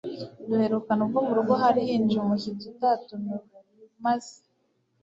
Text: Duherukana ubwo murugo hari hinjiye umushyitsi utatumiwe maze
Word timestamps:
Duherukana 0.47 0.99
ubwo 1.05 1.19
murugo 1.27 1.53
hari 1.61 1.79
hinjiye 1.87 2.19
umushyitsi 2.21 2.65
utatumiwe 2.73 3.37
maze 4.05 4.35